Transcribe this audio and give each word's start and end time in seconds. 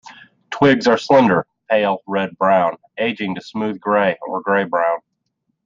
Twigs 0.49 0.87
are 0.87 0.97
slender, 0.97 1.45
pale 1.69 1.99
red-brown, 2.07 2.77
aging 2.97 3.35
to 3.35 3.41
smooth 3.41 3.79
gray 3.79 4.17
or 4.27 4.41
gray-brown. 4.41 4.97